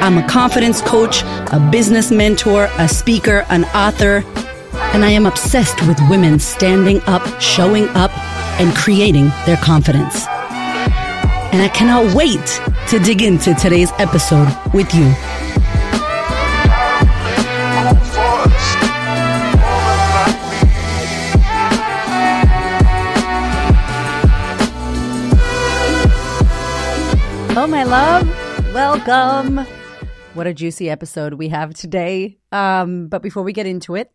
[0.00, 4.24] I'm a confidence coach, a business mentor, a speaker, an author,
[4.94, 8.16] and I am obsessed with women standing up, showing up,
[8.60, 10.24] and creating their confidence.
[11.52, 12.46] And I cannot wait
[12.88, 15.12] to dig into today's episode with you.
[27.60, 28.28] Oh, my love,
[28.72, 29.66] welcome.
[30.38, 32.38] What a juicy episode we have today.
[32.52, 34.12] Um, but before we get into it,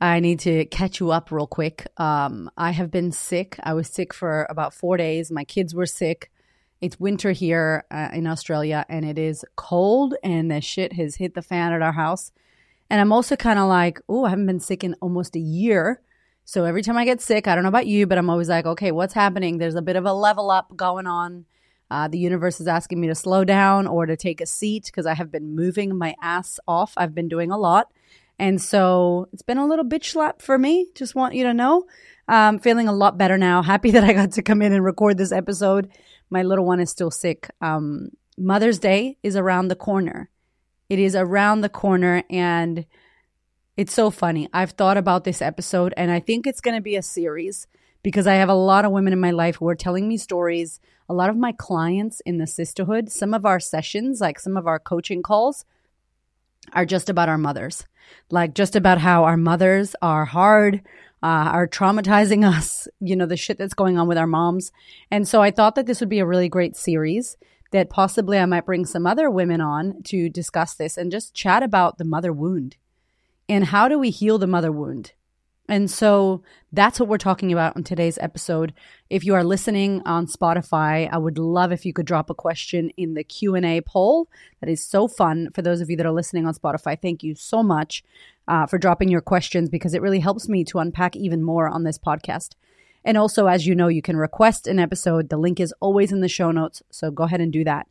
[0.00, 1.86] I need to catch you up real quick.
[1.98, 3.56] Um, I have been sick.
[3.62, 5.30] I was sick for about four days.
[5.30, 6.32] My kids were sick.
[6.80, 11.34] It's winter here uh, in Australia and it is cold and the shit has hit
[11.34, 12.32] the fan at our house.
[12.90, 16.00] And I'm also kind of like, oh, I haven't been sick in almost a year.
[16.44, 18.66] So every time I get sick, I don't know about you, but I'm always like,
[18.66, 19.58] okay, what's happening?
[19.58, 21.44] There's a bit of a level up going on.
[21.90, 25.06] Uh, the universe is asking me to slow down or to take a seat because
[25.06, 26.92] I have been moving my ass off.
[26.96, 27.92] I've been doing a lot.
[28.38, 30.88] And so it's been a little bitch slap for me.
[30.94, 31.86] Just want you to know.
[32.28, 33.62] I'm feeling a lot better now.
[33.62, 35.90] Happy that I got to come in and record this episode.
[36.28, 37.48] My little one is still sick.
[37.60, 40.28] Um, Mother's Day is around the corner.
[40.88, 42.84] It is around the corner and
[43.76, 44.48] it's so funny.
[44.52, 47.66] I've thought about this episode and I think it's going to be a series
[48.02, 50.80] because I have a lot of women in my life who are telling me stories.
[51.08, 54.66] A lot of my clients in the Sistahood, some of our sessions, like some of
[54.66, 55.64] our coaching calls,
[56.72, 57.84] are just about our mothers,
[58.30, 60.82] like just about how our mothers are hard,
[61.22, 64.72] uh, are traumatizing us, you know, the shit that's going on with our moms.
[65.10, 67.36] And so I thought that this would be a really great series
[67.72, 71.62] that possibly I might bring some other women on to discuss this and just chat
[71.62, 72.76] about the mother wound
[73.48, 75.12] and how do we heal the mother wound?
[75.68, 78.72] And so that's what we're talking about on today's episode.
[79.10, 82.90] If you are listening on Spotify, I would love if you could drop a question
[82.96, 84.28] in the Q&A poll.
[84.60, 87.00] That is so fun for those of you that are listening on Spotify.
[87.00, 88.04] Thank you so much
[88.46, 91.82] uh, for dropping your questions because it really helps me to unpack even more on
[91.82, 92.50] this podcast.
[93.04, 95.28] And also, as you know, you can request an episode.
[95.28, 97.86] The link is always in the show notes, so go ahead and do that.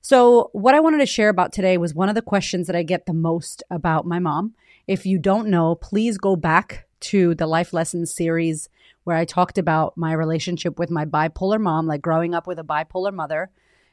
[0.00, 2.82] So, what I wanted to share about today was one of the questions that I
[2.82, 4.54] get the most about my mom.
[4.86, 8.68] If you don't know, please go back to the Life Lessons series
[9.04, 12.64] where I talked about my relationship with my bipolar mom, like growing up with a
[12.64, 13.50] bipolar mother.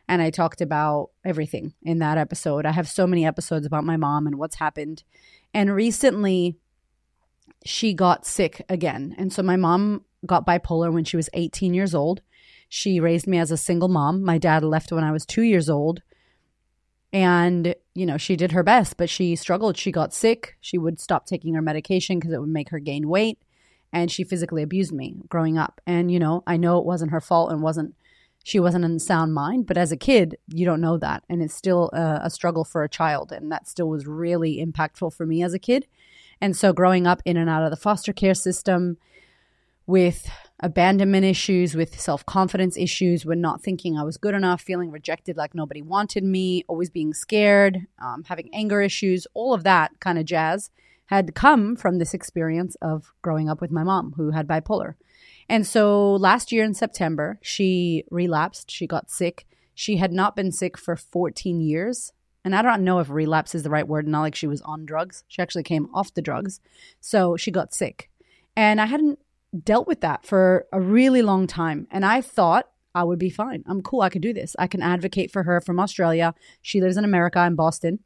[0.07, 2.65] And I talked about everything in that episode.
[2.65, 5.03] I have so many episodes about my mom and what's happened.
[5.53, 6.57] And recently,
[7.65, 9.15] she got sick again.
[9.17, 12.21] And so my mom got bipolar when she was 18 years old.
[12.67, 14.23] She raised me as a single mom.
[14.23, 16.01] My dad left when I was two years old.
[17.13, 19.77] And, you know, she did her best, but she struggled.
[19.77, 20.57] She got sick.
[20.59, 23.37] She would stop taking her medication because it would make her gain weight.
[23.93, 25.79] And she physically abused me growing up.
[25.85, 27.93] And, you know, I know it wasn't her fault and wasn't,
[28.43, 29.67] she wasn't in sound mind.
[29.67, 31.23] But as a kid, you don't know that.
[31.29, 33.31] And it's still a, a struggle for a child.
[33.31, 35.85] And that still was really impactful for me as a kid.
[36.41, 38.97] And so growing up in and out of the foster care system
[39.85, 40.27] with
[40.59, 45.37] abandonment issues, with self confidence issues, with not thinking I was good enough, feeling rejected
[45.37, 50.17] like nobody wanted me, always being scared, um, having anger issues, all of that kind
[50.17, 50.69] of jazz
[51.07, 54.95] had come from this experience of growing up with my mom who had bipolar.
[55.49, 58.71] And so last year in September, she relapsed.
[58.71, 59.45] She got sick.
[59.75, 62.13] She had not been sick for 14 years.
[62.45, 64.85] And I don't know if relapse is the right word, not like she was on
[64.85, 65.23] drugs.
[65.27, 66.59] She actually came off the drugs.
[66.99, 68.09] So she got sick.
[68.55, 69.19] And I hadn't
[69.63, 71.87] dealt with that for a really long time.
[71.91, 73.63] And I thought I would be fine.
[73.67, 74.01] I'm cool.
[74.01, 74.55] I can do this.
[74.59, 76.33] I can advocate for her from Australia.
[76.61, 77.99] She lives in America, in Boston.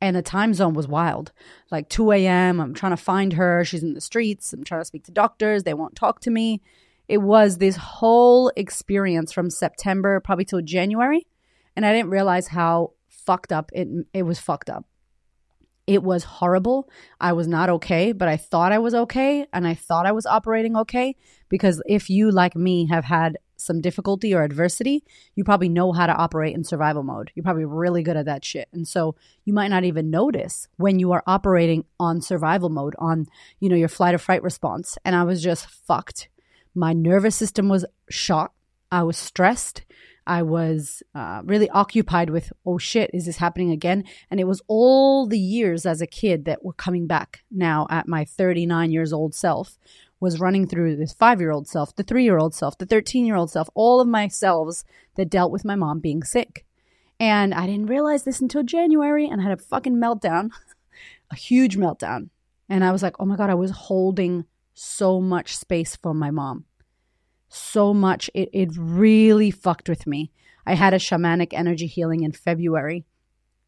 [0.00, 1.32] And the time zone was wild.
[1.70, 3.64] Like 2 a.m., I'm trying to find her.
[3.64, 4.52] She's in the streets.
[4.52, 5.64] I'm trying to speak to doctors.
[5.64, 6.62] They won't talk to me.
[7.08, 11.26] It was this whole experience from September probably till January.
[11.74, 14.84] And I didn't realize how fucked up it, it was fucked up.
[15.88, 16.86] It was horrible.
[17.18, 20.26] I was not okay, but I thought I was okay and I thought I was
[20.26, 21.16] operating okay
[21.48, 25.02] because if you, like me, have had some difficulty or adversity,
[25.34, 27.32] you probably know how to operate in survival mode.
[27.34, 28.68] You're probably really good at that shit.
[28.70, 29.14] And so
[29.46, 33.24] you might not even notice when you are operating on survival mode, on,
[33.58, 34.98] you know, your flight or fright response.
[35.06, 36.28] And I was just fucked.
[36.74, 38.52] My nervous system was shot.
[38.92, 39.86] I was stressed.
[40.28, 44.04] I was uh, really occupied with, oh shit, is this happening again?
[44.30, 48.06] And it was all the years as a kid that were coming back now at
[48.06, 49.78] my 39 years old self
[50.20, 53.24] was running through this five year old self, the three year old self, the 13
[53.24, 54.84] year old self, all of my selves
[55.14, 56.66] that dealt with my mom being sick.
[57.18, 60.50] And I didn't realize this until January and I had a fucking meltdown,
[61.30, 62.28] a huge meltdown.
[62.68, 64.44] And I was like, oh my God, I was holding
[64.74, 66.66] so much space for my mom
[67.48, 68.30] so much.
[68.34, 70.30] It, it really fucked with me.
[70.66, 73.04] I had a shamanic energy healing in February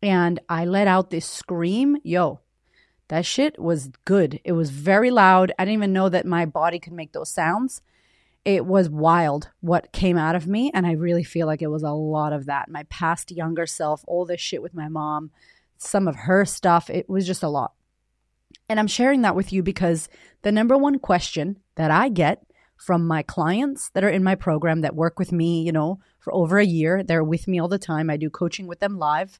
[0.03, 1.97] and I let out this scream.
[2.03, 2.41] Yo,
[3.09, 4.41] that shit was good.
[4.45, 5.53] It was very loud.
[5.59, 7.83] I didn't even know that my body could make those sounds.
[8.45, 10.71] It was wild what came out of me.
[10.73, 12.71] And I really feel like it was a lot of that.
[12.71, 15.31] My past younger self, all this shit with my mom,
[15.77, 16.89] some of her stuff.
[16.89, 17.73] It was just a lot.
[18.69, 20.09] And I'm sharing that with you because
[20.43, 22.45] the number one question that I get
[22.81, 26.35] from my clients that are in my program that work with me, you know, for
[26.35, 27.03] over a year.
[27.03, 28.09] They're with me all the time.
[28.09, 29.39] I do coaching with them live.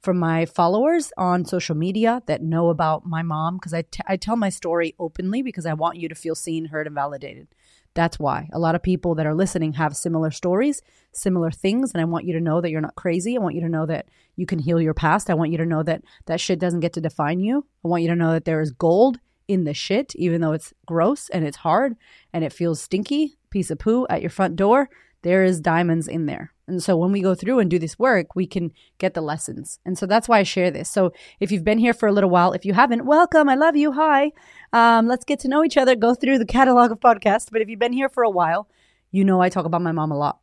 [0.00, 4.16] From my followers on social media that know about my mom, because I, t- I
[4.16, 7.46] tell my story openly because I want you to feel seen, heard, and validated.
[7.94, 8.48] That's why.
[8.52, 10.82] A lot of people that are listening have similar stories,
[11.12, 13.36] similar things, and I want you to know that you're not crazy.
[13.36, 15.30] I want you to know that you can heal your past.
[15.30, 17.64] I want you to know that that shit doesn't get to define you.
[17.84, 19.20] I want you to know that there is gold
[19.52, 21.94] in the shit, even though it's gross and it's hard
[22.32, 24.88] and it feels stinky, piece of poo at your front door,
[25.22, 26.52] there is diamonds in there.
[26.66, 29.78] And so when we go through and do this work, we can get the lessons.
[29.84, 30.88] And so that's why I share this.
[30.88, 33.48] So if you've been here for a little while, if you haven't, welcome.
[33.48, 33.92] I love you.
[33.92, 34.32] Hi.
[34.72, 37.48] Um, let's get to know each other, go through the catalog of podcasts.
[37.52, 38.68] But if you've been here for a while,
[39.10, 40.40] you know I talk about my mom a lot.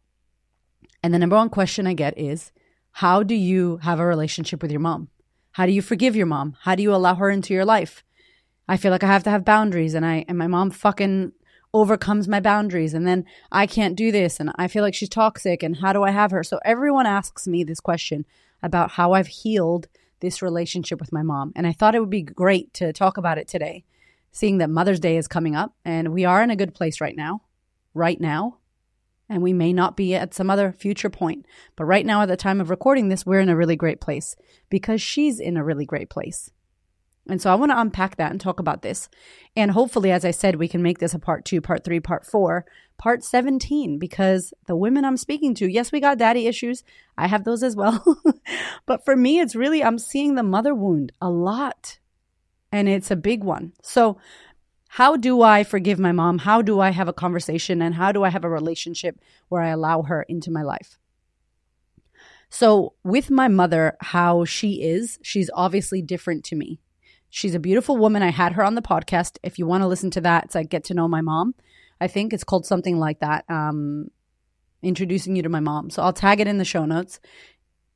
[1.01, 2.51] And the number one question I get is,
[2.91, 5.09] how do you have a relationship with your mom?
[5.53, 6.55] How do you forgive your mom?
[6.61, 8.03] How do you allow her into your life?
[8.69, 11.31] I feel like I have to have boundaries and I and my mom fucking
[11.73, 15.63] overcomes my boundaries and then I can't do this and I feel like she's toxic
[15.63, 16.43] and how do I have her?
[16.43, 18.25] So everyone asks me this question
[18.61, 19.87] about how I've healed
[20.19, 21.51] this relationship with my mom.
[21.55, 23.85] And I thought it would be great to talk about it today,
[24.31, 27.15] seeing that Mother's Day is coming up and we are in a good place right
[27.15, 27.41] now.
[27.95, 28.57] Right now.
[29.27, 31.47] And we may not be at some other future point.
[31.75, 34.35] But right now, at the time of recording this, we're in a really great place
[34.69, 36.51] because she's in a really great place.
[37.29, 39.09] And so I want to unpack that and talk about this.
[39.55, 42.25] And hopefully, as I said, we can make this a part two, part three, part
[42.25, 42.65] four,
[42.97, 46.83] part 17, because the women I'm speaking to, yes, we got daddy issues.
[47.17, 48.03] I have those as well.
[48.85, 51.99] but for me, it's really, I'm seeing the mother wound a lot.
[52.71, 53.73] And it's a big one.
[53.81, 54.17] So,
[54.93, 56.39] how do I forgive my mom?
[56.39, 57.79] How do I have a conversation?
[57.81, 60.97] And how do I have a relationship where I allow her into my life?
[62.49, 66.79] So, with my mother, how she is, she's obviously different to me.
[67.29, 68.23] She's a beautiful woman.
[68.23, 69.37] I had her on the podcast.
[69.43, 71.53] If you want to listen to that, it's like Get to Know My Mom.
[72.01, 73.45] I think it's called something like that.
[73.49, 74.09] Um,
[74.81, 75.89] introducing you to my mom.
[75.89, 77.19] So I'll tag it in the show notes.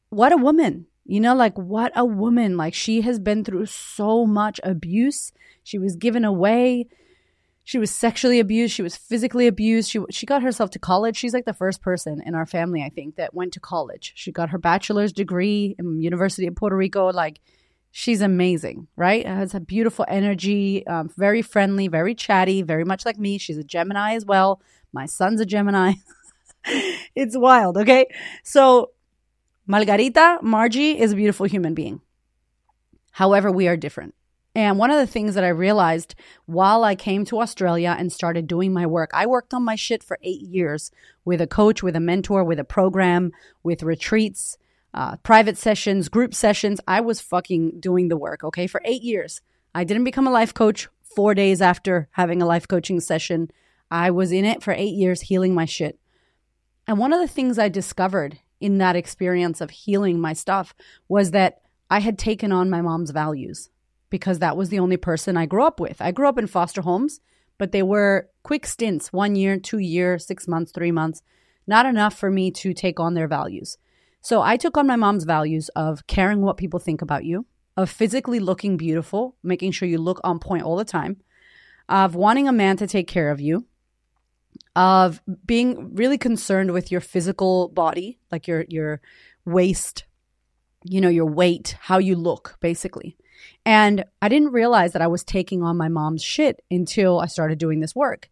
[0.10, 0.88] What a woman.
[1.06, 2.58] You know, like what a woman.
[2.58, 5.32] Like she has been through so much abuse.
[5.64, 6.88] She was given away.
[7.66, 8.74] She was sexually abused.
[8.74, 9.90] She was physically abused.
[9.90, 11.16] She she got herself to college.
[11.16, 14.14] She's like the first person in our family, I think, that went to college.
[14.16, 17.08] She got her bachelor's degree in University of Puerto Rico.
[17.08, 17.40] Like
[17.96, 19.26] she's amazing, right?
[19.26, 23.38] Has a beautiful energy, um, very friendly, very chatty, very much like me.
[23.38, 24.62] She's a Gemini as well.
[24.92, 25.94] My son's a Gemini.
[27.16, 28.08] it's wild, okay?
[28.44, 28.90] So,
[29.68, 32.02] Margarita, Margie, is a beautiful human being.
[33.12, 34.16] However, we are different.
[34.56, 36.16] And one of the things that I realized
[36.48, 40.04] while I came to Australia and started doing my work, I worked on my shit
[40.04, 40.90] for eight years
[41.26, 44.58] with a coach, with a mentor, with a program, with retreats,
[44.94, 46.80] uh, private sessions, group sessions.
[46.88, 49.42] I was fucking doing the work, okay, for eight years.
[49.74, 53.50] I didn't become a life coach four days after having a life coaching session.
[53.90, 56.00] I was in it for eight years healing my shit.
[56.88, 60.74] And one of the things I discovered in that experience of healing my stuff
[61.08, 63.70] was that I had taken on my mom's values
[64.10, 66.02] because that was the only person I grew up with.
[66.02, 67.20] I grew up in foster homes,
[67.58, 71.22] but they were quick stints one year, two years, six months, three months,
[71.66, 73.78] not enough for me to take on their values.
[74.24, 77.90] So I took on my mom's values of caring what people think about you, of
[77.90, 81.18] physically looking beautiful, making sure you look on point all the time,
[81.90, 83.66] of wanting a man to take care of you,
[84.78, 89.02] of being really concerned with your physical body, like your your
[89.44, 90.06] waist,
[90.86, 93.18] you know, your weight, how you look, basically.
[93.66, 97.58] And I didn't realize that I was taking on my mom's shit until I started
[97.58, 98.30] doing this work.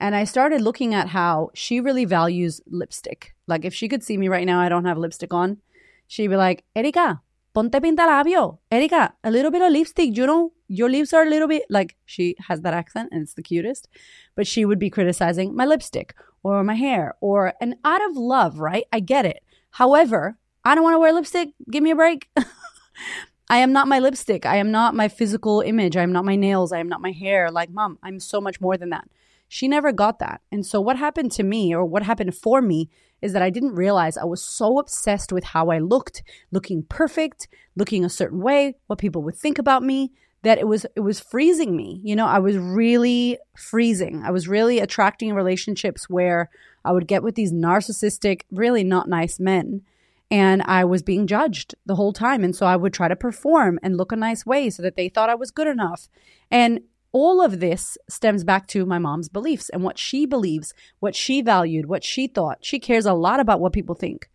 [0.00, 3.34] And I started looking at how she really values lipstick.
[3.46, 5.58] Like if she could see me right now, I don't have lipstick on.
[6.06, 7.20] She'd be like, Erika,
[7.54, 8.58] ponte pinta labio.
[8.70, 11.96] Erika, a little bit of lipstick, you know, your lips are a little bit like
[12.04, 13.88] she has that accent and it's the cutest,
[14.34, 18.58] but she would be criticizing my lipstick or my hair or, and out of love,
[18.58, 18.84] right?
[18.92, 19.42] I get it.
[19.70, 21.50] However, I don't want to wear lipstick.
[21.70, 22.30] Give me a break.
[23.48, 24.46] I am not my lipstick.
[24.46, 25.96] I am not my physical image.
[25.96, 26.72] I am not my nails.
[26.72, 27.50] I am not my hair.
[27.50, 29.08] Like, mom, I'm so much more than that.
[29.54, 30.40] She never got that.
[30.50, 32.90] And so, what happened to me, or what happened for me,
[33.22, 37.46] is that I didn't realize I was so obsessed with how I looked, looking perfect,
[37.76, 40.10] looking a certain way, what people would think about me,
[40.42, 42.00] that it was it was freezing me.
[42.02, 44.24] You know, I was really freezing.
[44.24, 46.50] I was really attracting relationships where
[46.84, 49.82] I would get with these narcissistic, really not nice men
[50.30, 52.42] and I was being judged the whole time.
[52.42, 55.08] And so I would try to perform and look a nice way so that they
[55.08, 56.08] thought I was good enough.
[56.50, 56.80] And
[57.14, 61.40] all of this stems back to my mom's beliefs and what she believes, what she
[61.42, 62.58] valued, what she thought.
[62.60, 64.28] She cares a lot about what people think.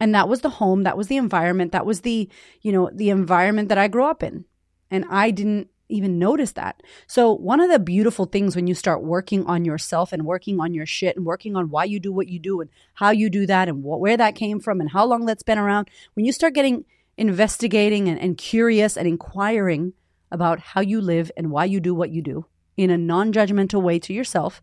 [0.00, 2.26] And that was the home, that was the environment, that was the,
[2.62, 4.46] you know, the environment that I grew up in.
[4.90, 6.82] And I didn't even notice that.
[7.06, 10.72] So, one of the beautiful things when you start working on yourself and working on
[10.72, 13.44] your shit and working on why you do what you do and how you do
[13.44, 16.32] that and what, where that came from and how long that's been around, when you
[16.32, 16.86] start getting
[17.18, 19.92] investigating and, and curious and inquiring
[20.30, 22.46] about how you live and why you do what you do
[22.76, 24.62] in a non judgmental way to yourself,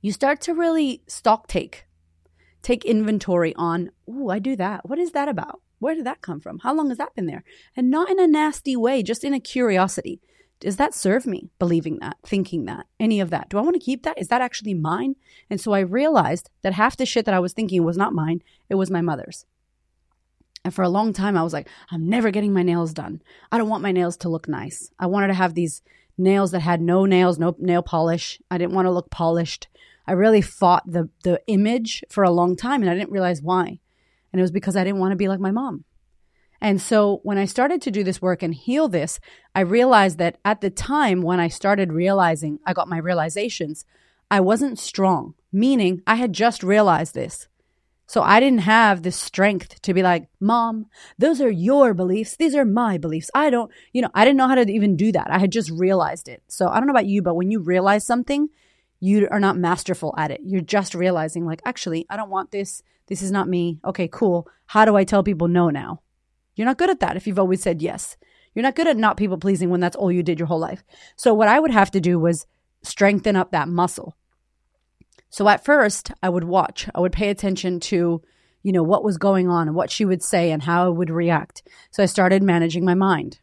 [0.00, 1.86] you start to really stock take,
[2.62, 4.88] take inventory on, oh, I do that.
[4.88, 5.60] What is that about?
[5.78, 6.58] Where did that come from?
[6.60, 7.42] How long has that been there?
[7.74, 10.20] And not in a nasty way, just in a curiosity.
[10.60, 13.48] Does that serve me, believing that, thinking that, any of that?
[13.48, 14.18] Do I want to keep that?
[14.18, 15.16] Is that actually mine?
[15.48, 18.42] And so I realized that half the shit that I was thinking was not mine,
[18.68, 19.46] it was my mother's.
[20.64, 23.22] And for a long time, I was like, I'm never getting my nails done.
[23.50, 24.90] I don't want my nails to look nice.
[24.98, 25.82] I wanted to have these
[26.18, 28.40] nails that had no nails, no nail polish.
[28.50, 29.68] I didn't want to look polished.
[30.06, 33.80] I really fought the, the image for a long time and I didn't realize why.
[34.32, 35.84] And it was because I didn't want to be like my mom.
[36.60, 39.18] And so when I started to do this work and heal this,
[39.54, 43.86] I realized that at the time when I started realizing, I got my realizations,
[44.30, 47.48] I wasn't strong, meaning I had just realized this.
[48.10, 50.86] So I didn't have the strength to be like, Mom,
[51.16, 52.34] those are your beliefs.
[52.34, 53.30] These are my beliefs.
[53.36, 55.30] I don't, you know, I didn't know how to even do that.
[55.30, 56.42] I had just realized it.
[56.48, 58.48] So I don't know about you, but when you realize something,
[58.98, 60.40] you are not masterful at it.
[60.42, 62.82] You're just realizing, like, actually, I don't want this.
[63.06, 63.78] This is not me.
[63.84, 64.48] Okay, cool.
[64.66, 66.02] How do I tell people no now?
[66.56, 68.16] You're not good at that if you've always said yes.
[68.56, 70.82] You're not good at not people pleasing when that's all you did your whole life.
[71.14, 72.48] So, what I would have to do was
[72.82, 74.16] strengthen up that muscle.
[75.30, 78.20] So, at first, I would watch, I would pay attention to,
[78.62, 81.10] you know, what was going on and what she would say and how I would
[81.10, 81.62] react.
[81.90, 83.38] So, I started managing my mind,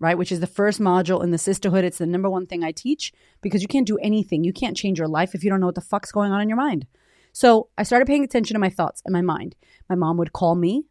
[0.00, 0.18] right?
[0.18, 1.84] Which is the first module in the Sistahood.
[1.84, 4.44] It's the number one thing I teach because you can't do anything.
[4.44, 6.48] You can't change your life if you don't know what the fuck's going on in
[6.48, 6.86] your mind.
[7.32, 9.54] So I started paying attention to my thoughts and my mind.
[9.88, 10.86] My mom would call me,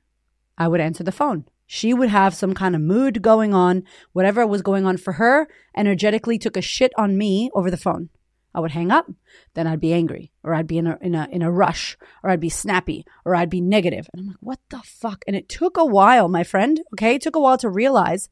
[0.57, 1.45] I would answer the phone.
[1.65, 5.49] She would have some kind of mood going on, whatever was going on for her,
[5.75, 8.09] energetically took a shit on me over the phone.
[8.57, 9.05] I would hang up,
[9.53, 12.31] then I'd be angry, or I'd be in a, in a in a rush, or
[12.31, 14.09] I'd be snappy, or I'd be negative.
[14.11, 15.23] And I'm like, what the fuck?
[15.27, 16.81] And it took a while, my friend.
[16.93, 18.29] Okay, it took a while to realize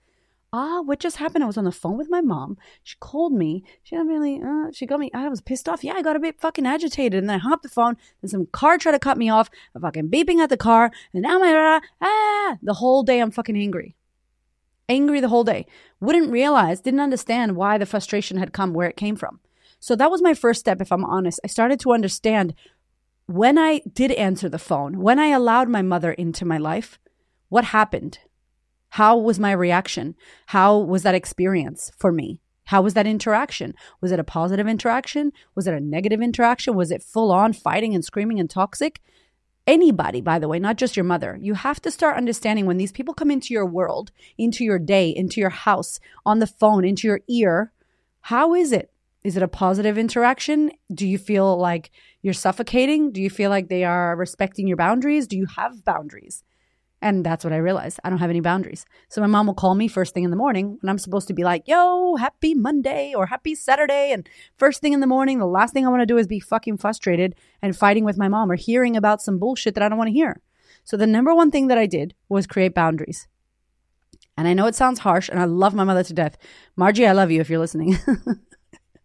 [0.56, 1.44] ah, what just happened?
[1.44, 2.58] I was on the phone with my mom.
[2.82, 3.64] She called me.
[3.84, 5.84] She didn't really, uh, she got me, I was pissed off.
[5.84, 7.20] Yeah, I got a bit fucking agitated.
[7.20, 9.50] And then I hung up the phone and some car tried to cut me off.
[9.76, 10.92] I'm fucking beeping at the car.
[11.14, 13.96] And now my, ah, the whole day I'm fucking angry.
[14.88, 15.66] Angry the whole day.
[16.00, 19.40] Wouldn't realize, didn't understand why the frustration had come, where it came from.
[19.80, 21.40] So that was my first step, if I'm honest.
[21.44, 22.56] I started to understand
[23.28, 27.00] when I did answer the phone, when I allowed my mother into my life,
[27.50, 28.20] what happened?
[28.90, 30.16] How was my reaction?
[30.48, 32.40] How was that experience for me?
[32.66, 33.74] How was that interaction?
[34.02, 35.32] Was it a positive interaction?
[35.54, 36.76] Was it a negative interaction?
[36.76, 39.02] Was it full on fighting and screaming and toxic?
[39.68, 41.38] Anybody, by the way, not just your mother.
[41.42, 45.10] You have to start understanding when these people come into your world, into your day,
[45.10, 47.72] into your house, on the phone, into your ear.
[48.22, 48.92] How is it?
[49.26, 50.72] Is it a positive interaction?
[50.94, 51.90] Do you feel like
[52.22, 53.12] you're suffocating?
[53.12, 55.26] Do you feel like they are respecting your boundaries?
[55.26, 56.44] Do you have boundaries?
[57.02, 58.00] And that's what I realized.
[58.04, 58.86] I don't have any boundaries.
[59.10, 61.34] So my mom will call me first thing in the morning when I'm supposed to
[61.34, 64.12] be like, yo, happy Monday or happy Saturday.
[64.12, 66.40] And first thing in the morning, the last thing I want to do is be
[66.40, 69.98] fucking frustrated and fighting with my mom or hearing about some bullshit that I don't
[69.98, 70.40] want to hear.
[70.84, 73.28] So the number one thing that I did was create boundaries.
[74.38, 76.38] And I know it sounds harsh and I love my mother to death.
[76.76, 77.98] Margie, I love you if you're listening.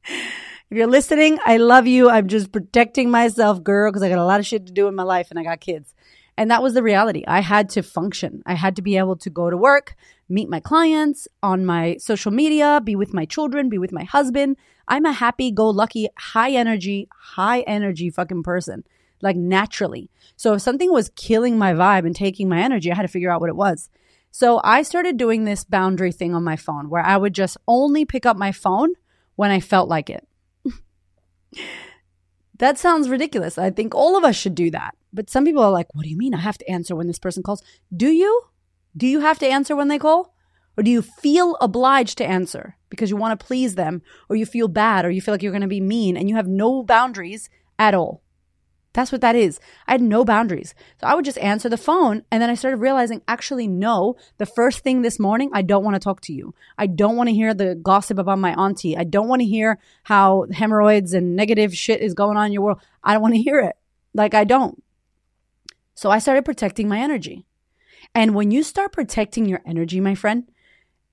[0.04, 2.10] if you're listening, I love you.
[2.10, 4.94] I'm just protecting myself, girl, because I got a lot of shit to do in
[4.94, 5.94] my life and I got kids.
[6.36, 7.22] And that was the reality.
[7.26, 8.42] I had to function.
[8.46, 9.94] I had to be able to go to work,
[10.28, 14.56] meet my clients on my social media, be with my children, be with my husband.
[14.88, 18.84] I'm a happy go lucky, high energy, high energy fucking person,
[19.20, 20.10] like naturally.
[20.36, 23.30] So if something was killing my vibe and taking my energy, I had to figure
[23.30, 23.90] out what it was.
[24.30, 28.04] So I started doing this boundary thing on my phone where I would just only
[28.04, 28.94] pick up my phone
[29.40, 30.28] when I felt like it.
[32.58, 33.56] that sounds ridiculous.
[33.56, 34.94] I think all of us should do that.
[35.14, 37.18] But some people are like, what do you mean I have to answer when this
[37.18, 37.62] person calls?
[37.96, 38.42] Do you?
[38.94, 40.34] Do you have to answer when they call?
[40.76, 44.44] Or do you feel obliged to answer because you want to please them, or you
[44.44, 46.82] feel bad, or you feel like you're going to be mean and you have no
[46.82, 48.22] boundaries at all?
[48.92, 49.60] That's what that is.
[49.86, 50.74] I had no boundaries.
[51.00, 52.24] So I would just answer the phone.
[52.30, 55.94] And then I started realizing, actually, no, the first thing this morning, I don't want
[55.94, 56.54] to talk to you.
[56.76, 58.96] I don't want to hear the gossip about my auntie.
[58.96, 62.62] I don't want to hear how hemorrhoids and negative shit is going on in your
[62.62, 62.80] world.
[63.04, 63.76] I don't want to hear it.
[64.12, 64.82] Like, I don't.
[65.94, 67.46] So I started protecting my energy.
[68.12, 70.50] And when you start protecting your energy, my friend,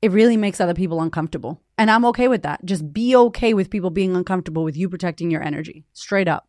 [0.02, 1.62] it really makes other people uncomfortable.
[1.78, 2.66] And I'm okay with that.
[2.66, 6.48] Just be okay with people being uncomfortable with you protecting your energy, straight up.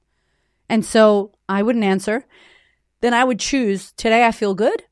[0.68, 2.26] And so I wouldn't answer.
[3.00, 4.84] Then I would choose today I feel good.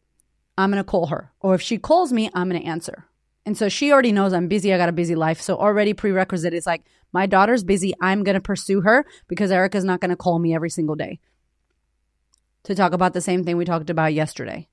[0.58, 1.32] I'm going to call her.
[1.40, 3.06] Or if she calls me, I'm going to answer.
[3.44, 4.72] And so she already knows I'm busy.
[4.72, 5.40] I got a busy life.
[5.40, 7.94] So already prerequisite is like, my daughter's busy.
[8.00, 11.20] I'm going to pursue her because Erica's not going to call me every single day
[12.64, 14.68] to talk about the same thing we talked about yesterday.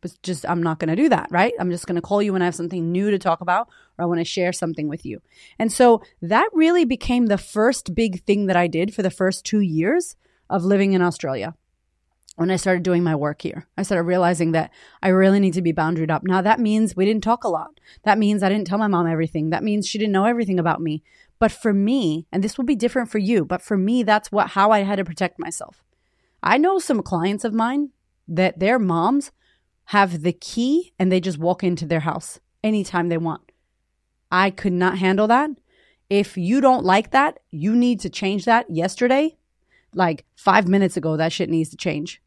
[0.00, 1.54] But just, I'm not going to do that, right?
[1.60, 4.02] I'm just going to call you when I have something new to talk about or
[4.02, 5.22] I want to share something with you.
[5.58, 9.44] And so that really became the first big thing that I did for the first
[9.44, 10.16] two years
[10.48, 11.54] of living in Australia
[12.36, 13.66] when I started doing my work here.
[13.76, 14.70] I started realizing that
[15.02, 16.22] I really need to be boundaried up.
[16.24, 17.80] Now, that means we didn't talk a lot.
[18.04, 19.50] That means I didn't tell my mom everything.
[19.50, 21.02] That means she didn't know everything about me.
[21.38, 24.50] But for me, and this will be different for you, but for me, that's what
[24.50, 25.82] how I had to protect myself.
[26.42, 27.90] I know some clients of mine
[28.28, 29.32] that their moms
[29.86, 33.52] have the key and they just walk into their house anytime they want.
[34.30, 35.50] I could not handle that.
[36.08, 39.36] If you don't like that, you need to change that yesterday
[39.96, 42.22] like five minutes ago, that shit needs to change.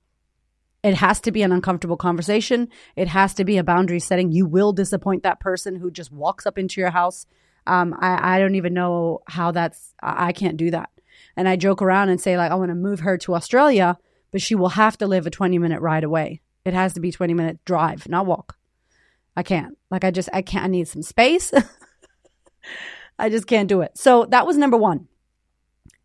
[0.84, 2.70] It has to be an uncomfortable conversation.
[2.96, 4.32] It has to be a boundary setting.
[4.32, 7.26] You will disappoint that person who just walks up into your house.
[7.68, 10.90] Um, I, I don't even know how that's, I, I can't do that.
[11.36, 13.98] And I joke around and say, like, I want to move her to Australia,
[14.32, 16.42] but she will have to live a 20 minute ride away.
[16.66, 18.58] It has to be 20 minute drive, not walk.
[19.36, 19.78] I can't.
[19.92, 21.54] Like, I just, I can't, I need some space.
[23.20, 23.98] I just can't do it.
[23.98, 25.08] So that was number one.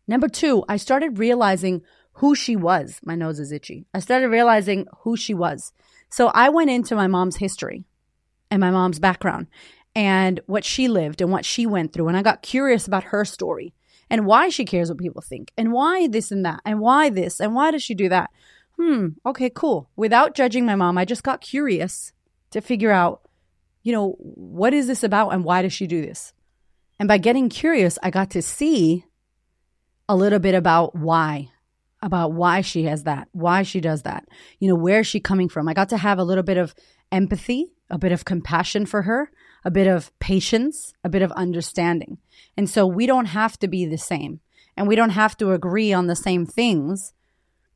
[0.07, 1.81] Number two, I started realizing
[2.13, 2.99] who she was.
[3.03, 3.85] My nose is itchy.
[3.93, 5.73] I started realizing who she was.
[6.09, 7.83] So I went into my mom's history
[8.49, 9.47] and my mom's background
[9.95, 12.07] and what she lived and what she went through.
[12.07, 13.73] And I got curious about her story
[14.09, 17.39] and why she cares what people think and why this and that and why this
[17.39, 18.29] and why does she do that.
[18.77, 19.89] Hmm, okay, cool.
[19.95, 22.11] Without judging my mom, I just got curious
[22.51, 23.21] to figure out,
[23.83, 26.33] you know, what is this about and why does she do this?
[26.99, 29.05] And by getting curious, I got to see
[30.07, 31.49] a little bit about why
[32.05, 34.27] about why she has that, why she does that.
[34.59, 35.67] You know, where is she coming from?
[35.67, 36.75] I got to have a little bit of
[37.11, 39.31] empathy, a bit of compassion for her,
[39.63, 42.19] a bit of patience, a bit of understanding.
[42.55, 44.39] And so we don't have to be the same
[44.77, 47.13] and we don't have to agree on the same things.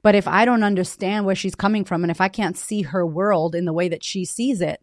[0.03, 3.05] But if I don't understand where she's coming from and if I can't see her
[3.05, 4.79] world in the way that she sees it,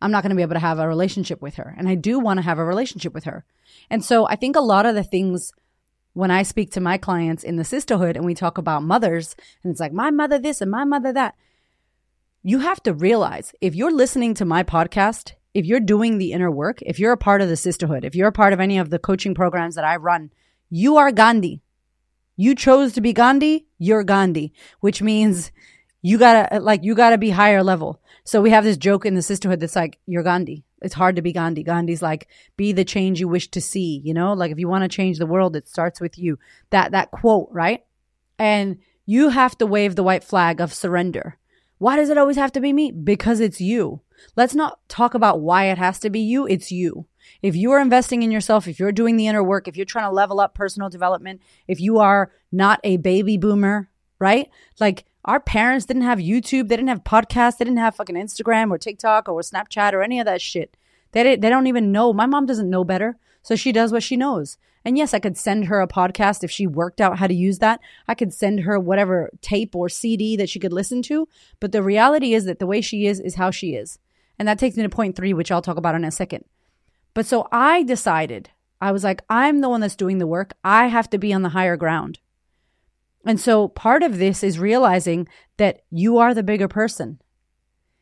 [0.00, 1.74] I'm not going to be able to have a relationship with her.
[1.76, 3.44] And I do want to have a relationship with her.
[3.90, 5.50] And so I think a lot of the things
[6.12, 9.70] when I speak to my clients in the Sistahood and we talk about mothers, and
[9.70, 11.34] it's like, my mother this and my mother that,
[12.42, 16.50] you have to realize if you're listening to my podcast, if you're doing the inner
[16.50, 18.90] work, if you're a part of the Sistahood, if you're a part of any of
[18.90, 20.30] the coaching programs that I run,
[20.70, 21.62] you are Gandhi.
[22.36, 25.50] You chose to be Gandhi, you're Gandhi, which means
[26.00, 28.00] you gotta, like, you gotta be higher level.
[28.24, 31.22] So we have this joke in the Sistahood that's like, you're Gandhi it's hard to
[31.22, 31.62] be Gandhi.
[31.62, 34.32] Gandhi's like, be the change you wish to see, you know?
[34.32, 36.38] Like if you want to change the world, it starts with you.
[36.70, 37.84] That that quote, right?
[38.38, 41.38] And you have to wave the white flag of surrender.
[41.78, 42.90] Why does it always have to be me?
[42.90, 44.00] Because it's you.
[44.36, 46.46] Let's not talk about why it has to be you.
[46.46, 47.06] It's you.
[47.40, 50.08] If you are investing in yourself, if you're doing the inner work, if you're trying
[50.08, 53.88] to level up personal development, if you are not a baby boomer,
[54.18, 54.48] right?
[54.80, 58.70] Like our parents didn't have YouTube, they didn't have podcasts, they didn't have fucking Instagram
[58.70, 60.74] or TikTok or Snapchat or any of that shit.
[61.12, 62.14] They they don't even know.
[62.14, 64.56] My mom doesn't know better, so she does what she knows.
[64.86, 67.58] And yes, I could send her a podcast if she worked out how to use
[67.58, 67.80] that.
[68.06, 71.28] I could send her whatever tape or CD that she could listen to.
[71.60, 73.98] But the reality is that the way she is is how she is.
[74.38, 76.46] And that takes me to point three, which I'll talk about in a second.
[77.12, 78.48] But so I decided,
[78.80, 80.54] I was like, I'm the one that's doing the work.
[80.64, 82.18] I have to be on the higher ground.
[83.24, 87.20] And so part of this is realizing that you are the bigger person.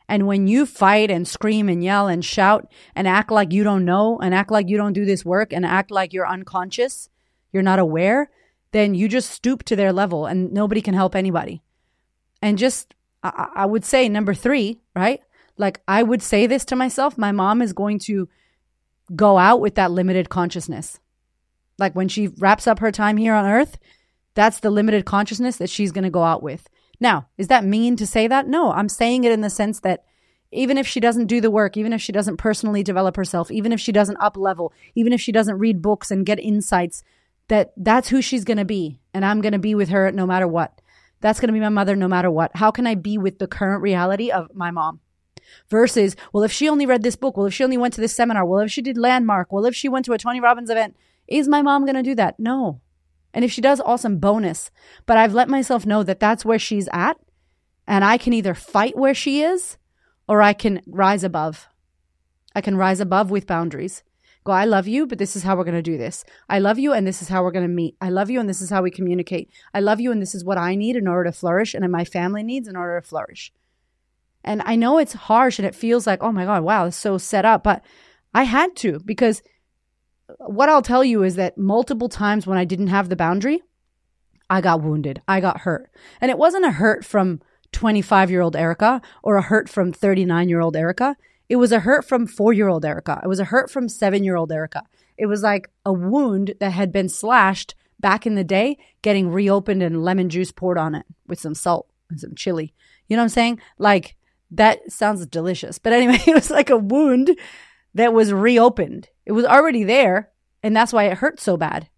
[0.09, 3.85] And when you fight and scream and yell and shout and act like you don't
[3.85, 7.09] know and act like you don't do this work and act like you're unconscious,
[7.53, 8.31] you're not aware,
[8.73, 11.63] then you just stoop to their level and nobody can help anybody.
[12.41, 15.21] And just, I, I would say number three, right?
[15.57, 18.29] Like I would say this to myself, my mom is going to
[19.15, 21.01] go out with that limited consciousness.
[21.79, 23.79] Like when she wraps up her time here on earth,
[24.37, 26.69] that's the limited consciousness that she's going to go out with.
[27.01, 28.47] Now, is that mean to say that?
[28.47, 30.05] No, I'm saying it in the sense that
[30.53, 33.73] even if she doesn't do the work, even if she doesn't personally develop herself, even
[33.73, 37.03] if she doesn't up level, even if she doesn't read books and get insights,
[37.49, 39.01] that that's who she's going to be.
[39.13, 40.81] And I'm going to be with her no matter what.
[41.21, 42.55] That's going to be my mother no matter what.
[42.55, 45.01] How can I be with the current reality of my mom?
[45.71, 48.15] Versus, well, if she only read this book, well, if she only went to this
[48.15, 50.97] seminar, well, if she did landmark, well, if she went to a Tony Robbins event,
[51.27, 52.39] is my mom going to do that?
[52.39, 52.81] No.
[53.37, 54.71] And if she does, awesome bonus.
[55.05, 57.19] But I've let myself know that that's where she's at.
[57.87, 59.77] And I can either fight where she is
[60.27, 61.69] or I can rise above.
[62.55, 64.03] I can rise above with boundaries.
[64.45, 66.25] Go, I love you, but this is how we're going to do this.
[66.49, 67.95] I love you, and this is how we're going to meet.
[68.01, 69.51] I love you, and this is how we communicate.
[69.75, 72.05] I love you, and this is what I need in order to flourish, and my
[72.05, 73.53] family needs in order to flourish.
[74.47, 77.19] And I know it's harsh and it feels like, oh my God, wow, it's so
[77.19, 77.65] set up.
[77.65, 77.85] But
[78.33, 79.43] I had to because
[80.39, 83.63] what I'll tell you is that multiple times when I didn't have the boundary,
[84.49, 85.23] I got wounded.
[85.27, 85.91] I got hurt.
[86.21, 87.41] And it wasn't a hurt from
[87.73, 91.17] 25 year old Erica or a hurt from 39 year old Erica.
[91.49, 93.21] It was a hurt from four year old Erica.
[93.23, 94.83] It was a hurt from seven year old Erica.
[95.17, 99.83] It was like a wound that had been slashed back in the day, getting reopened
[99.83, 102.75] and lemon juice poured on it with some salt and some chili.
[103.09, 103.61] You know what I'm saying?
[103.79, 104.17] Like
[104.51, 105.79] that sounds delicious.
[105.79, 107.37] But anyway, it was like a wound
[107.97, 109.09] that was reopened.
[109.25, 110.31] It was already there,
[110.63, 111.89] and that's why it hurt so bad.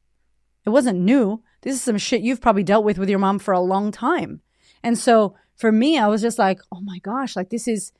[0.65, 1.43] It wasn't new.
[1.63, 4.41] This is some shit you've probably dealt with with your mom for a long time.
[4.83, 7.93] And so for me, I was just like, oh my gosh, like this is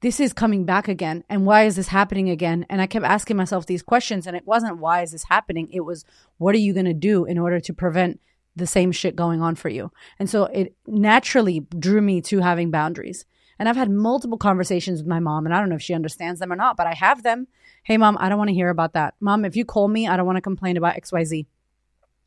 [0.00, 1.22] this is coming back again.
[1.30, 2.66] And why is this happening again?
[2.68, 5.68] And I kept asking myself these questions, and it wasn't why is this happening?
[5.70, 6.04] It was
[6.38, 8.20] what are you going to do in order to prevent
[8.56, 9.92] the same shit going on for you?
[10.18, 13.24] And so it naturally drew me to having boundaries.
[13.58, 16.40] And I've had multiple conversations with my mom, and I don't know if she understands
[16.40, 17.46] them or not, but I have them.
[17.82, 19.14] Hey, mom, I don't want to hear about that.
[19.20, 21.46] Mom, if you call me, I don't want to complain about XYZ.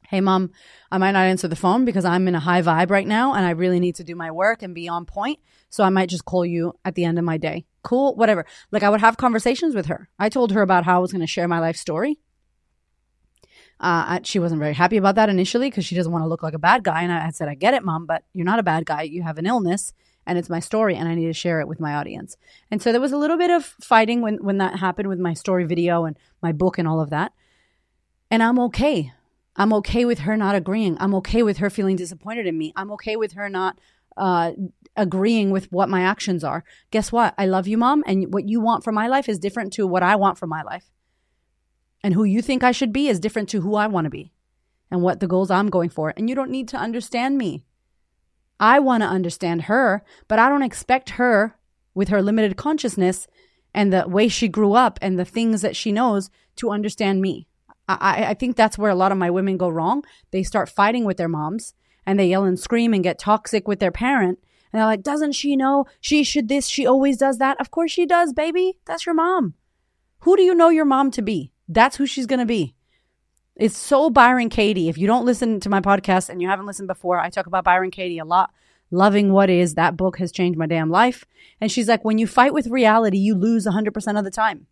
[0.08, 0.52] Hey, mom,
[0.90, 3.46] I might not answer the phone because I'm in a high vibe right now and
[3.46, 5.40] I really need to do my work and be on point.
[5.70, 7.66] So I might just call you at the end of my day.
[7.84, 8.46] Cool, whatever.
[8.72, 10.08] Like I would have conversations with her.
[10.18, 12.20] I told her about how I was going to share my life story.
[13.82, 16.54] Uh, she wasn't very happy about that initially because she doesn't want to look like
[16.54, 17.04] a bad guy.
[17.04, 19.02] And I had said, I get it, mom, but you're not a bad guy.
[19.02, 19.94] You have an illness
[20.28, 22.38] and it's my story and I need to share it with my audience.
[22.70, 25.34] And so there was a little bit of fighting when, when that happened with my
[25.34, 27.34] story video and my book and all of that.
[28.30, 29.14] And I'm okay.
[29.56, 30.98] I'm okay with her not agreeing.
[31.00, 32.74] I'm okay with her feeling disappointed in me.
[32.76, 33.80] I'm okay with her not
[34.18, 34.52] uh,
[34.96, 36.64] agreeing with what my actions are.
[36.92, 37.34] Guess what?
[37.38, 38.04] I love you, mom.
[38.06, 40.62] And what you want for my life is different to what I want for my
[40.62, 40.92] life.
[42.04, 44.32] And who you think I should be is different to who I want to be
[44.92, 46.14] and what the goals I'm going for.
[46.16, 47.64] And you don't need to understand me.
[48.60, 51.56] I want to understand her, but I don't expect her
[51.94, 53.28] with her limited consciousness
[53.74, 57.48] and the way she grew up and the things that she knows to understand me.
[57.88, 60.04] I, I think that's where a lot of my women go wrong.
[60.32, 61.74] They start fighting with their moms
[62.06, 64.40] and they yell and scream and get toxic with their parent.
[64.72, 66.68] And they're like, doesn't she know she should this?
[66.68, 67.60] She always does that.
[67.62, 68.78] Of course she does, baby.
[68.86, 69.54] That's your mom.
[70.22, 71.52] Who do you know your mom to be?
[71.70, 72.76] That's who she's going to be.
[73.60, 74.88] It's so Byron Katie.
[74.88, 77.64] If you don't listen to my podcast and you haven't listened before, I talk about
[77.64, 78.52] Byron Katie a lot.
[78.92, 79.74] Loving What Is.
[79.74, 81.26] That book has changed my damn life.
[81.60, 84.68] And she's like, when you fight with reality, you lose 100% of the time.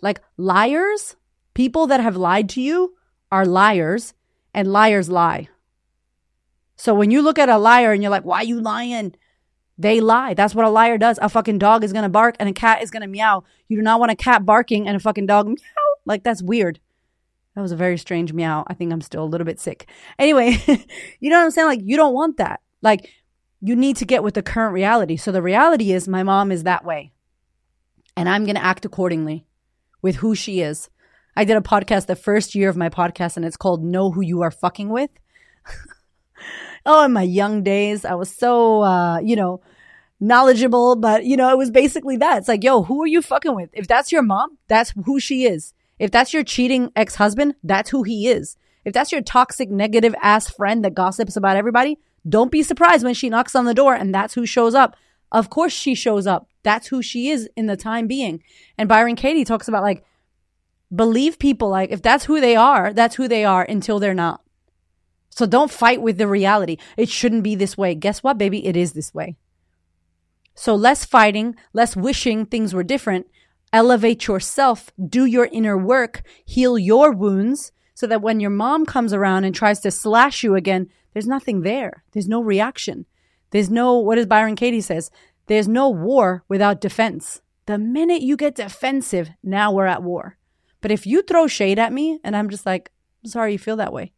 [0.00, 1.16] Like liars,
[1.52, 2.94] people that have lied to you
[3.32, 4.14] are liars,
[4.54, 5.48] and liars lie.
[6.76, 9.16] So when you look at a liar and you're like, why are you lying?
[9.76, 10.34] They lie.
[10.34, 11.18] That's what a liar does.
[11.20, 13.42] A fucking dog is going to bark and a cat is going to meow.
[13.68, 15.56] You do not want a cat barking and a fucking dog meow.
[16.06, 16.78] Like that's weird.
[17.60, 18.64] That was a very strange meow.
[18.68, 19.86] I think I'm still a little bit sick.
[20.18, 20.56] Anyway,
[21.20, 21.68] you know what I'm saying?
[21.68, 22.62] Like, you don't want that.
[22.80, 23.10] Like,
[23.60, 25.18] you need to get with the current reality.
[25.18, 27.12] So the reality is my mom is that way.
[28.16, 29.44] And I'm going to act accordingly
[30.00, 30.88] with who she is.
[31.36, 34.22] I did a podcast the first year of my podcast and it's called Know Who
[34.22, 35.10] You Are Fucking With.
[36.86, 39.60] oh, in my young days, I was so, uh, you know,
[40.18, 42.38] knowledgeable, but you know, it was basically that.
[42.38, 43.68] It's like, yo, who are you fucking with?
[43.74, 45.74] If that's your mom, that's who she is.
[46.00, 48.56] If that's your cheating ex husband, that's who he is.
[48.86, 53.14] If that's your toxic, negative ass friend that gossips about everybody, don't be surprised when
[53.14, 54.96] she knocks on the door and that's who shows up.
[55.30, 56.48] Of course she shows up.
[56.62, 58.42] That's who she is in the time being.
[58.78, 60.02] And Byron Katie talks about like,
[60.92, 64.40] believe people like if that's who they are, that's who they are until they're not.
[65.28, 66.78] So don't fight with the reality.
[66.96, 67.94] It shouldn't be this way.
[67.94, 68.66] Guess what, baby?
[68.66, 69.36] It is this way.
[70.54, 73.26] So less fighting, less wishing things were different,
[73.72, 79.12] elevate yourself, do your inner work, heal your wounds so that when your mom comes
[79.12, 82.04] around and tries to slash you again, there's nothing there.
[82.12, 83.06] There's no reaction.
[83.50, 85.10] There's no, what does Byron Katie says?
[85.50, 87.42] there's no war without defense.
[87.66, 90.38] The minute you get defensive, now we're at war.
[90.80, 92.92] But if you throw shade at me and I'm just like,
[93.26, 94.12] sorry you feel that way.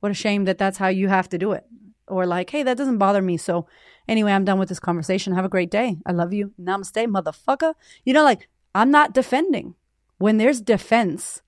[0.00, 1.64] What a shame that that's how you have to do it.
[2.08, 3.36] Or like, hey, that doesn't bother me.
[3.36, 3.68] So
[4.08, 5.34] anyway, I'm done with this conversation.
[5.34, 5.98] Have a great day.
[6.04, 6.52] I love you.
[6.60, 7.74] Namaste, motherfucker.
[8.04, 9.74] You know, like, I'm not defending.
[10.18, 11.42] When there's defense,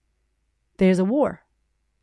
[0.78, 1.42] there's a war.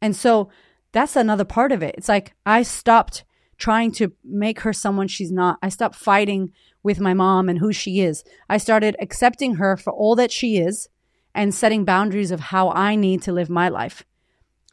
[0.01, 0.49] And so
[0.91, 1.95] that's another part of it.
[1.97, 3.23] It's like I stopped
[3.57, 5.59] trying to make her someone she's not.
[5.61, 6.51] I stopped fighting
[6.83, 8.23] with my mom and who she is.
[8.49, 10.89] I started accepting her for all that she is
[11.35, 14.03] and setting boundaries of how I need to live my life.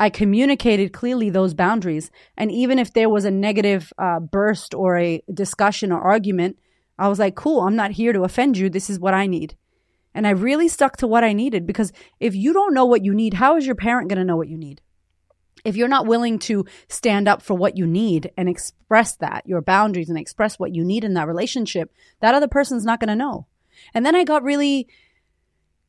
[0.01, 2.11] I communicated clearly those boundaries.
[2.37, 6.59] And even if there was a negative uh, burst or a discussion or argument,
[6.99, 8.71] I was like, cool, I'm not here to offend you.
[8.71, 9.57] This is what I need.
[10.15, 13.15] And I really stuck to what I needed because if you don't know what you
[13.15, 14.81] need, how is your parent going to know what you need?
[15.65, 19.61] If you're not willing to stand up for what you need and express that, your
[19.61, 23.17] boundaries, and express what you need in that relationship, that other person's not going to
[23.17, 23.47] know.
[23.93, 24.89] And then I got really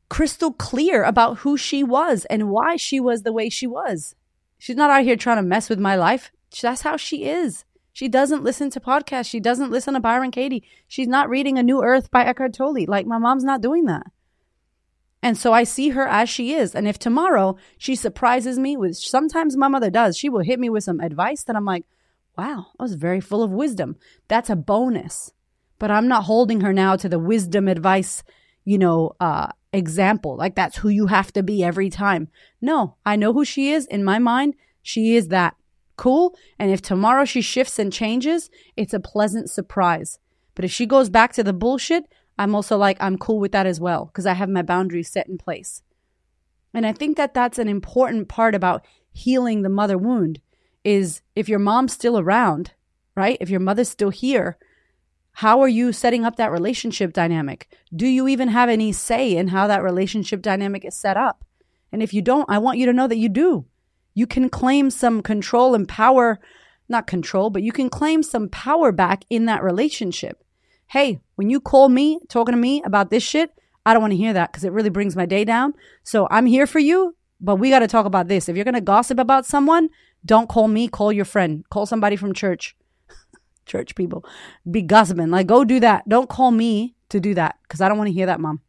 [0.10, 4.15] crystal clear about who she was and why she was the way she was.
[4.58, 6.32] She's not out here trying to mess with my life.
[6.62, 7.63] That's how she is.
[7.99, 9.29] She doesn't listen to podcasts.
[9.29, 10.63] She doesn't listen to Byron Katie.
[10.88, 12.85] She's not reading A New Earth by Eckhart Tolle.
[12.88, 14.03] Like my mom's not doing that.
[15.21, 16.73] And so I see her as she is.
[16.73, 20.69] And if tomorrow she surprises me with, sometimes my mother does, she will hit me
[20.69, 21.83] with some advice that I'm like,
[22.38, 23.97] wow, I was very full of wisdom.
[24.29, 25.33] That's a bonus.
[25.77, 28.23] But I'm not holding her now to the wisdom advice,
[28.63, 30.38] you know, uh, example.
[30.38, 32.29] Like that's who you have to be every time.
[32.62, 33.85] No, I know who she is.
[33.88, 35.57] In my mind, she is that.
[35.99, 36.33] Cool.
[36.57, 40.17] And if tomorrow she shifts and changes, it's a pleasant surprise.
[40.55, 42.05] But if she goes back to the bullshit,
[42.38, 45.27] I'm also like, I'm cool with that as well because I have my boundaries set
[45.27, 45.83] in place.
[46.73, 50.39] And I think that that's an important part about healing the mother wound
[50.85, 52.71] is if your mom's still around,
[53.13, 53.38] right?
[53.41, 54.57] If your mother's still here,
[55.33, 57.77] how are you setting up that relationship dynamic?
[57.93, 61.43] Do you even have any say in how that relationship dynamic is set up?
[61.91, 63.65] And if you don't, I want you to know that you do.
[64.13, 66.39] You can claim some control and power,
[66.87, 70.43] not control, but you can claim some power back in that relationship
[70.89, 73.51] hey, when you call me talking to me about this shit,
[73.85, 75.73] I don't want to hear that because it really brings my day down.
[76.03, 78.49] So I'm here for you, but we got to talk about this.
[78.49, 79.89] If you're going to gossip about someone,
[80.25, 82.75] don't call me, call your friend, call somebody from church.
[83.65, 84.25] church people
[84.69, 85.29] be gossiping.
[85.29, 86.09] Like, go do that.
[86.09, 88.61] Don't call me to do that because I don't want to hear that, mom.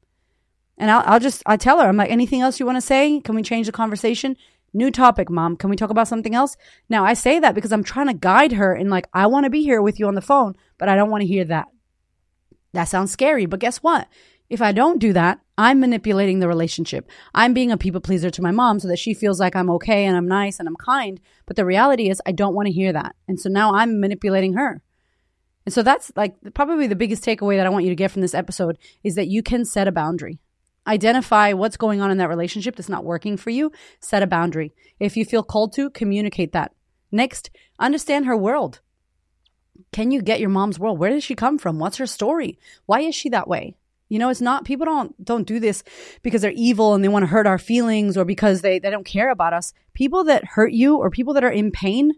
[0.77, 3.21] And I'll, I'll just, I tell her, I'm like, anything else you want to say?
[3.21, 4.37] Can we change the conversation?
[4.73, 5.57] New topic, mom.
[5.57, 6.57] Can we talk about something else?
[6.89, 9.51] Now, I say that because I'm trying to guide her and like, I want to
[9.51, 11.67] be here with you on the phone, but I don't want to hear that.
[12.73, 14.09] That sounds scary, but guess what?
[14.49, 17.09] If I don't do that, I'm manipulating the relationship.
[17.35, 20.05] I'm being a people pleaser to my mom so that she feels like I'm okay
[20.07, 21.21] and I'm nice and I'm kind.
[21.47, 23.15] But the reality is, I don't want to hear that.
[23.29, 24.83] And so now I'm manipulating her.
[25.67, 28.23] And so that's like probably the biggest takeaway that I want you to get from
[28.23, 30.41] this episode is that you can set a boundary.
[30.87, 34.73] Identify what's going on in that relationship that's not working for you, set a boundary.
[34.99, 36.73] If you feel called to, communicate that.
[37.13, 38.81] Next, understand her world.
[39.93, 40.99] Can you get your mom's world?
[40.99, 41.79] Where does she come from?
[41.79, 42.59] What's her story?
[42.87, 43.75] Why is she that way?
[44.09, 45.85] You know, it's not people don't don't do this
[46.23, 49.07] because they're evil and they want to hurt our feelings or because they, they don't
[49.07, 49.73] care about us.
[49.95, 52.13] People that hurt you or people that are in pain,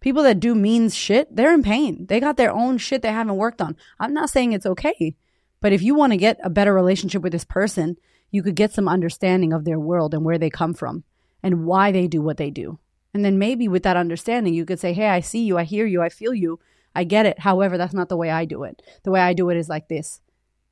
[0.00, 2.06] people that do mean shit, they're in pain.
[2.06, 3.76] They got their own shit they haven't worked on.
[4.00, 5.14] I'm not saying it's okay.
[5.60, 7.96] But if you want to get a better relationship with this person,
[8.30, 11.04] you could get some understanding of their world and where they come from
[11.42, 12.78] and why they do what they do.
[13.14, 15.86] And then maybe with that understanding, you could say, Hey, I see you, I hear
[15.86, 16.60] you, I feel you.
[16.94, 17.38] I get it.
[17.38, 18.82] However, that's not the way I do it.
[19.04, 20.20] The way I do it is like this.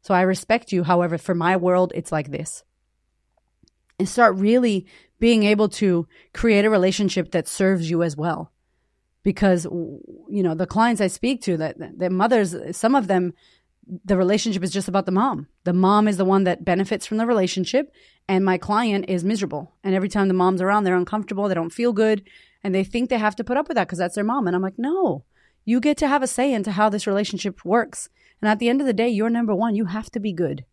[0.03, 0.83] So I respect you.
[0.83, 2.65] However, for my world, it's like this.
[3.99, 4.87] And start really
[5.19, 8.53] being able to create a relationship that serves you as well.
[9.23, 13.33] Because, you know, the clients I speak to, that their mothers, some of them,
[14.05, 15.49] the relationship is just about the mom.
[15.65, 17.93] The mom is the one that benefits from the relationship,
[18.29, 19.75] and my client is miserable.
[19.85, 22.25] And every time the mom's around, they're uncomfortable, they don't feel good,
[22.65, 24.47] and they think they have to put up with that because that's their mom.
[24.47, 25.25] And I'm like, no,
[25.65, 28.09] you get to have a say into how this relationship works.
[28.43, 29.77] And at the end of the day, you're number one.
[29.77, 30.65] You have to be good.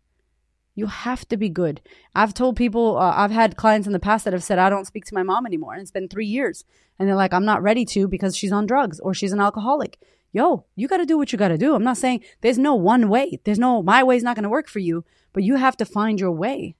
[0.76, 1.82] You have to be good.
[2.15, 4.88] I've told people, uh, I've had clients in the past that have said, I don't
[4.88, 5.73] speak to my mom anymore.
[5.73, 6.65] And it's been three years.
[6.97, 9.99] And they're like, I'm not ready to because she's on drugs or she's an alcoholic.
[10.36, 11.76] Yo, you got to do what you got to do.
[11.76, 13.39] I'm not saying there's no one way.
[13.43, 15.86] There's no, my way is not going to work for you, but you have to
[15.86, 16.76] find your way.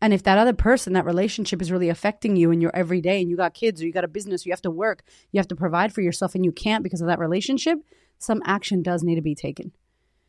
[0.00, 3.30] And if that other person, that relationship is really affecting you in your everyday and
[3.30, 5.56] you got kids or you got a business, you have to work, you have to
[5.56, 7.78] provide for yourself and you can't because of that relationship,
[8.18, 9.72] some action does need to be taken.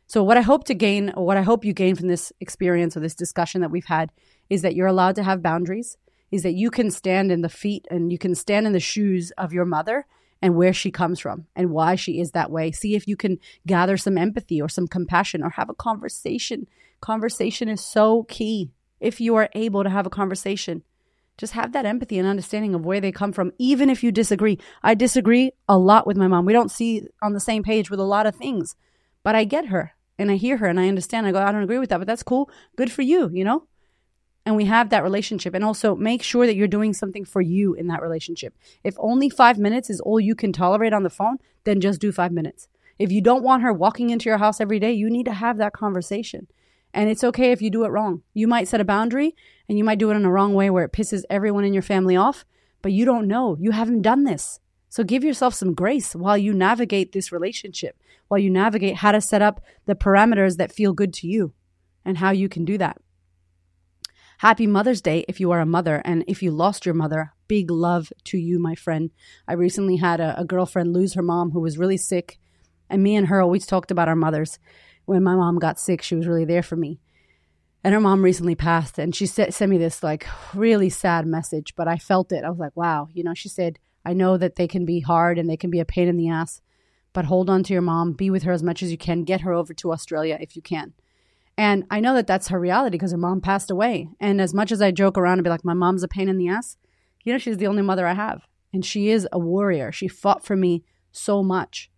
[0.06, 2.96] So what I hope to gain or what I hope you gain from this experience
[2.96, 4.10] or this discussion that we've had
[4.48, 5.96] is that you're allowed to have boundaries,
[6.30, 9.32] is that you can stand in the feet and you can stand in the shoes
[9.38, 10.06] of your mother
[10.42, 12.72] and where she comes from and why she is that way.
[12.72, 16.66] See if you can gather some empathy or some compassion or have a conversation.
[17.00, 18.70] Conversation is so key.
[19.00, 20.82] If you are able to have a conversation,
[21.38, 24.58] just have that empathy and understanding of where they come from, even if you disagree.
[24.82, 26.44] I disagree a lot with my mom.
[26.44, 28.76] We don't see on the same page with a lot of things,
[29.22, 31.26] but I get her and I hear her and I understand.
[31.26, 32.50] I go, I don't agree with that, but that's cool.
[32.76, 33.66] Good for you, you know?
[34.46, 35.54] And we have that relationship.
[35.54, 38.54] And also make sure that you're doing something for you in that relationship.
[38.82, 42.12] If only five minutes is all you can tolerate on the phone, then just do
[42.12, 42.68] five minutes.
[42.98, 45.56] If you don't want her walking into your house every day, you need to have
[45.58, 46.48] that conversation.
[46.92, 48.22] And it's okay if you do it wrong.
[48.34, 49.34] You might set a boundary
[49.68, 51.82] and you might do it in a wrong way where it pisses everyone in your
[51.82, 52.44] family off,
[52.82, 53.56] but you don't know.
[53.60, 54.58] You haven't done this.
[54.88, 59.20] So give yourself some grace while you navigate this relationship, while you navigate how to
[59.20, 61.52] set up the parameters that feel good to you
[62.04, 63.00] and how you can do that.
[64.40, 66.00] Happy Mother's Day if you are a mother.
[66.02, 69.10] And if you lost your mother, big love to you, my friend.
[69.46, 72.38] I recently had a, a girlfriend lose her mom who was really sick.
[72.88, 74.58] And me and her always talked about our mothers.
[75.04, 77.00] When my mom got sick, she was really there for me.
[77.84, 81.74] And her mom recently passed, and she sent, sent me this like really sad message,
[81.76, 82.42] but I felt it.
[82.42, 83.08] I was like, wow.
[83.12, 85.80] You know, she said, I know that they can be hard and they can be
[85.80, 86.62] a pain in the ass,
[87.12, 88.14] but hold on to your mom.
[88.14, 89.24] Be with her as much as you can.
[89.24, 90.94] Get her over to Australia if you can.
[91.60, 94.08] And I know that that's her reality because her mom passed away.
[94.18, 96.38] And as much as I joke around and be like, my mom's a pain in
[96.38, 96.78] the ass,
[97.22, 98.46] you know, she's the only mother I have.
[98.72, 99.92] And she is a warrior.
[99.92, 101.90] She fought for me so much.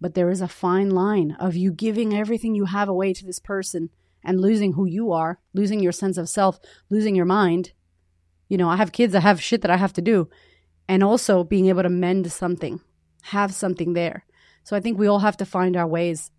[0.00, 3.38] But there is a fine line of you giving everything you have away to this
[3.38, 3.90] person
[4.24, 6.58] and losing who you are, losing your sense of self,
[6.88, 7.72] losing your mind.
[8.48, 10.30] You know, I have kids, I have shit that I have to do.
[10.88, 12.80] And also being able to mend something,
[13.24, 14.24] have something there.
[14.64, 16.30] So I think we all have to find our ways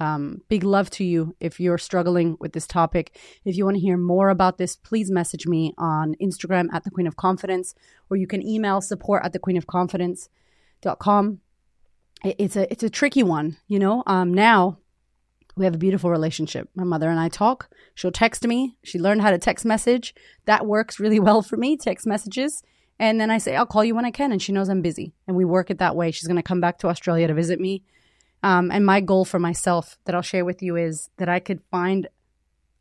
[0.00, 3.18] um, big love to you if you're struggling with this topic.
[3.44, 6.90] If you want to hear more about this, please message me on Instagram at the
[6.90, 7.74] Queen of Confidence,
[8.08, 11.40] or you can email support at the Queen of Confidence.com.
[12.24, 14.02] It's a it's a tricky one, you know.
[14.06, 14.78] Um, now
[15.56, 16.68] we have a beautiful relationship.
[16.74, 17.68] My mother and I talk.
[17.94, 18.76] She'll text me.
[18.82, 20.14] She learned how to text message.
[20.46, 21.76] That works really well for me.
[21.76, 22.62] Text messages.
[22.98, 24.30] And then I say, I'll call you when I can.
[24.30, 25.14] And she knows I'm busy.
[25.26, 26.10] And we work it that way.
[26.10, 27.82] She's going to come back to Australia to visit me
[28.42, 31.60] um, and my goal for myself that I'll share with you is that I could
[31.70, 32.08] find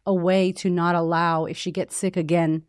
[0.06, 2.64] a way to not allow, if she gets sick again,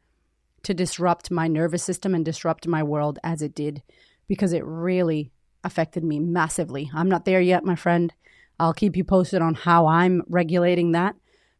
[0.62, 3.82] to disrupt my nervous system and disrupt my world as it did,
[4.28, 5.32] because it really
[5.64, 6.90] affected me massively.
[6.94, 8.12] I'm not there yet, my friend.
[8.58, 11.16] I'll keep you posted on how I'm regulating that.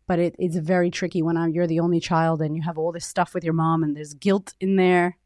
[0.07, 2.91] But it, it's very tricky when I'm, you're the only child and you have all
[2.93, 5.17] this stuff with your mom and there's guilt in there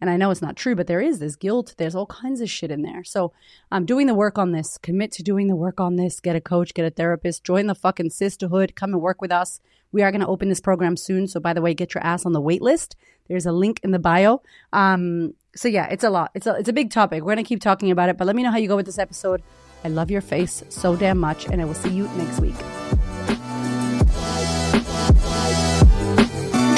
[0.00, 1.74] and I know it's not true, but there is this guilt.
[1.76, 3.04] There's all kinds of shit in there.
[3.04, 3.32] So
[3.70, 4.78] I'm doing the work on this.
[4.78, 6.20] Commit to doing the work on this.
[6.20, 8.74] Get a coach, get a therapist, join the fucking Sistahood.
[8.74, 9.60] Come and work with us.
[9.92, 11.26] We are going to open this program soon.
[11.26, 12.96] So by the way, get your ass on the wait list.
[13.28, 14.42] There's a link in the bio.
[14.72, 16.30] Um, so yeah, it's a lot.
[16.34, 17.22] It's a, it's a big topic.
[17.22, 18.86] We're going to keep talking about it, but let me know how you go with
[18.86, 19.42] this episode.
[19.84, 22.79] I love your face so damn much, and I will see you next week.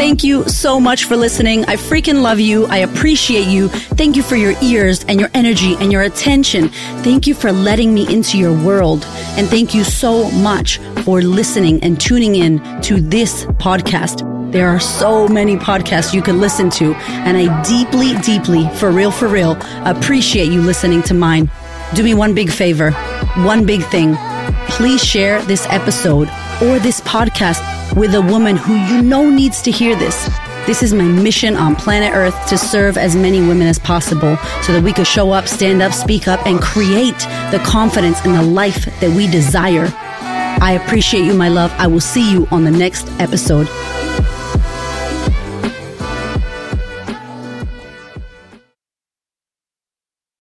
[0.03, 1.65] Thank you so much for listening.
[1.67, 2.67] I freaking love you.
[2.67, 3.69] I appreciate you.
[3.69, 6.71] Thank you for your ears and your energy and your attention.
[7.05, 9.05] Thank you for letting me into your world.
[9.37, 14.29] And thank you so much for listening and tuning in to this podcast.
[14.51, 19.13] There are so many podcasts you can listen to, and I deeply, deeply, for real,
[19.13, 19.53] for real,
[19.85, 21.49] appreciate you listening to mine.
[21.95, 22.91] Do me one big favor,
[23.45, 24.17] one big thing.
[24.67, 26.29] Please share this episode
[26.63, 27.61] or this podcast
[27.97, 30.29] with a woman who you know needs to hear this.
[30.65, 34.73] This is my mission on planet Earth to serve as many women as possible so
[34.73, 37.19] that we could show up, stand up, speak up, and create
[37.51, 39.89] the confidence and the life that we desire.
[40.63, 41.73] I appreciate you, my love.
[41.79, 43.67] I will see you on the next episode.